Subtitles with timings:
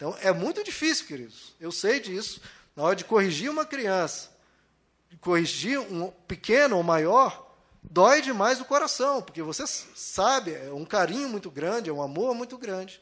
[0.00, 1.52] Então, é muito difícil, queridos.
[1.60, 2.40] Eu sei disso.
[2.74, 4.30] Na hora de corrigir uma criança,
[5.20, 11.28] corrigir um pequeno ou maior, dói demais o coração, porque você sabe, é um carinho
[11.28, 12.98] muito grande, é um amor muito grande.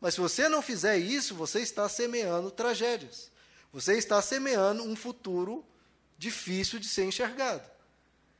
[0.00, 3.30] Mas se você não fizer isso, você está semeando tragédias.
[3.70, 5.62] Você está semeando um futuro
[6.16, 7.68] difícil de ser enxergado.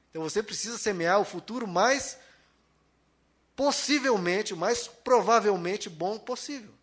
[0.09, 2.17] Então você precisa semear o futuro mais
[3.55, 6.80] possivelmente, mais provavelmente bom possível.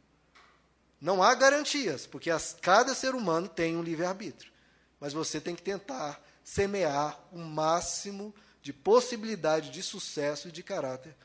[1.00, 4.52] Não há garantias, porque as, cada ser humano tem um livre-arbítrio.
[5.00, 11.16] Mas você tem que tentar semear o máximo de possibilidade de sucesso e de caráter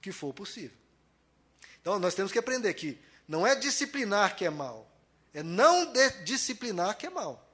[0.00, 0.76] que for possível.
[1.80, 4.90] Então, nós temos que aprender que não é disciplinar que é mal,
[5.32, 5.92] é não
[6.24, 7.48] disciplinar que é mal.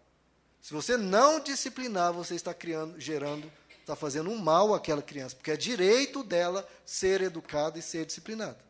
[0.60, 3.50] Se você não disciplinar, você está criando, gerando,
[3.80, 8.67] está fazendo um mal àquela criança, porque é direito dela ser educada e ser disciplinada.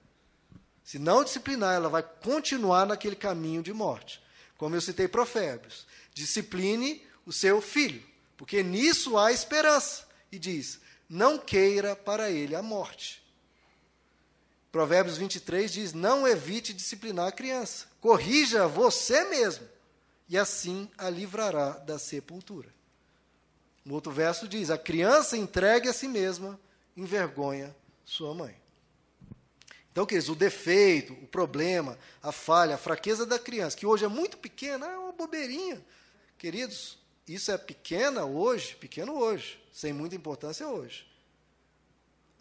[0.88, 4.22] Se não disciplinar, ela vai continuar naquele caminho de morte.
[4.56, 8.02] Como eu citei Provérbios, discipline o seu filho,
[8.38, 13.22] porque nisso há esperança e diz: não queira para ele a morte.
[14.72, 19.68] Provérbios 23 diz: não evite disciplinar a criança, corrija você mesmo,
[20.26, 22.74] e assim a livrará da sepultura.
[23.84, 26.58] No outro verso diz: a criança entregue a si mesma
[26.96, 28.67] envergonha sua mãe.
[29.90, 34.08] Então, queridos, o defeito, o problema, a falha, a fraqueza da criança, que hoje é
[34.08, 35.84] muito pequena, é uma bobeirinha.
[36.36, 41.06] Queridos, isso é pequena hoje, pequeno hoje, sem muita importância hoje.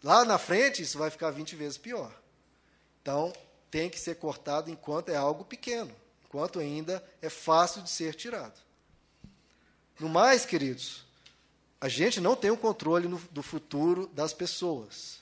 [0.02, 2.12] Lá na frente, isso vai ficar 20 vezes pior.
[3.02, 3.32] Então,
[3.70, 8.60] tem que ser cortado enquanto é algo pequeno, enquanto ainda é fácil de ser tirado.
[9.98, 11.04] No mais, queridos,
[11.80, 15.20] a gente não tem o controle no, do futuro das pessoas.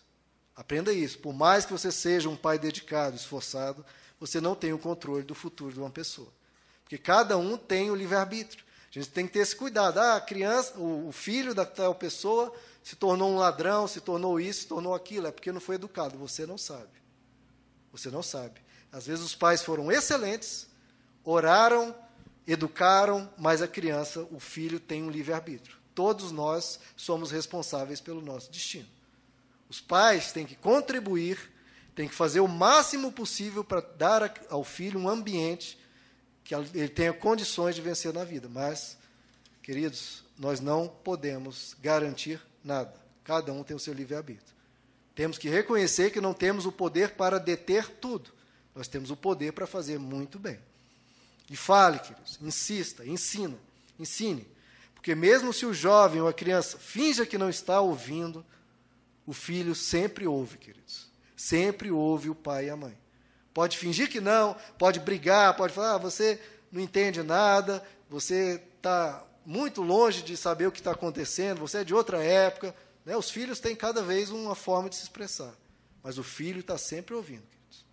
[0.56, 1.18] Aprenda isso.
[1.18, 3.84] Por mais que você seja um pai dedicado, esforçado,
[4.18, 6.32] você não tem o controle do futuro de uma pessoa.
[6.82, 8.64] Porque cada um tem o livre-arbítrio.
[8.90, 9.98] A gente tem que ter esse cuidado.
[9.98, 14.62] Ah, a criança, o, filho da tal pessoa se tornou um ladrão, se tornou isso,
[14.62, 15.26] se tornou aquilo.
[15.26, 16.16] É porque não foi educado.
[16.16, 16.88] Você não sabe.
[17.92, 18.60] Você não sabe.
[18.90, 20.68] Às vezes os pais foram excelentes,
[21.22, 21.94] oraram,
[22.46, 25.76] educaram, mas a criança, o filho, tem um livre-arbítrio.
[25.94, 28.95] Todos nós somos responsáveis pelo nosso destino.
[29.68, 31.38] Os pais têm que contribuir,
[31.94, 35.78] têm que fazer o máximo possível para dar ao filho um ambiente
[36.44, 38.48] que ele tenha condições de vencer na vida.
[38.48, 38.96] Mas,
[39.62, 42.94] queridos, nós não podemos garantir nada.
[43.24, 44.54] Cada um tem o seu livre-arbítrio.
[45.14, 48.30] Temos que reconhecer que não temos o poder para deter tudo.
[48.74, 50.60] Nós temos o poder para fazer muito bem.
[51.50, 53.58] E fale, queridos, insista, ensina,
[53.98, 54.46] ensine.
[54.94, 58.44] Porque mesmo se o jovem ou a criança finja que não está ouvindo,
[59.26, 61.10] o filho sempre ouve, queridos.
[61.36, 62.96] Sempre ouve o pai e a mãe.
[63.52, 69.24] Pode fingir que não, pode brigar, pode falar, ah, você não entende nada, você está
[69.44, 72.74] muito longe de saber o que está acontecendo, você é de outra época.
[73.04, 73.16] Né?
[73.16, 75.54] Os filhos têm cada vez uma forma de se expressar,
[76.02, 77.44] mas o filho está sempre ouvindo.
[77.48, 77.84] Queridos.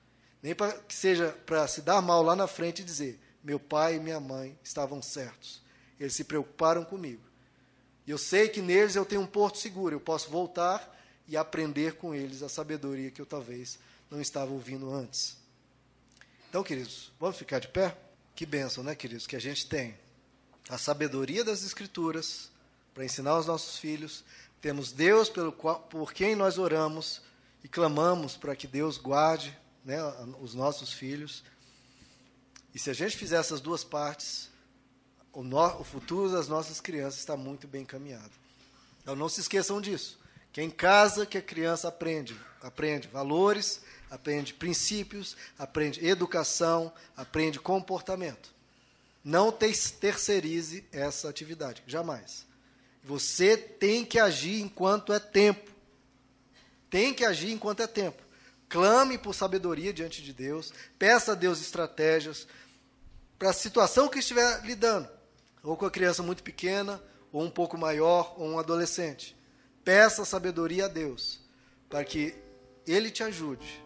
[0.42, 3.96] Nem para que seja para se dar mal lá na frente e dizer: meu pai
[3.96, 5.62] e minha mãe estavam certos,
[6.00, 7.24] eles se preocuparam comigo.
[8.06, 10.94] E eu sei que neles eu tenho um porto seguro, eu posso voltar
[11.28, 13.80] e aprender com eles a sabedoria que eu talvez
[14.10, 15.38] não estava ouvindo antes.
[16.50, 17.98] Então, queridos, vamos ficar de pé?
[18.36, 19.98] Que bênção, né, queridos, que a gente tem
[20.70, 22.52] a sabedoria das Escrituras
[22.94, 24.24] para ensinar aos nossos filhos.
[24.62, 27.22] Temos Deus pelo qual, por quem nós oramos
[27.64, 29.98] e clamamos para que Deus guarde né,
[30.40, 31.44] os nossos filhos.
[32.74, 34.50] E se a gente fizer essas duas partes,
[35.32, 38.32] o, no, o futuro das nossas crianças está muito bem encaminhado.
[39.02, 40.20] Então não se esqueçam disso.
[40.54, 47.60] Que é em casa que a criança aprende, aprende valores, aprende princípios, aprende educação, aprende
[47.60, 48.54] comportamento.
[49.24, 52.46] Não terceirize essa atividade, jamais.
[53.04, 55.72] Você tem que agir enquanto é tempo.
[56.88, 58.22] Tem que agir enquanto é tempo.
[58.70, 62.48] Clame por sabedoria diante de Deus, peça a Deus estratégias
[63.40, 65.10] para a situação que estiver lidando,
[65.64, 67.02] ou com a criança muito pequena,
[67.32, 69.36] ou um pouco maior, ou um adolescente.
[69.84, 71.40] Peça sabedoria a Deus,
[71.90, 72.36] para que
[72.88, 73.84] Ele te ajude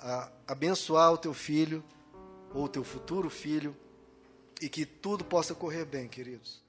[0.00, 1.84] a abençoar o teu filho
[2.54, 3.76] ou o teu futuro filho
[4.60, 6.62] e que tudo possa correr bem, queridos.